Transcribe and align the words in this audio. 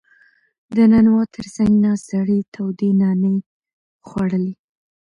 •د 0.75 0.77
نانوا 0.91 1.23
تر 1.35 1.45
څنګ 1.55 1.71
ناست 1.83 2.03
سړی 2.11 2.39
تودې 2.53 2.89
نانې 3.01 3.35
خوړلې. 4.07 4.53